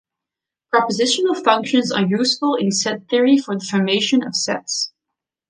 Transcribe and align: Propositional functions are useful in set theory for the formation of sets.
Propositional 0.73 1.37
functions 1.43 1.91
are 1.91 2.01
useful 2.01 2.55
in 2.55 2.71
set 2.71 3.07
theory 3.07 3.37
for 3.37 3.53
the 3.53 3.63
formation 3.63 4.23
of 4.23 4.35
sets. 4.35 4.91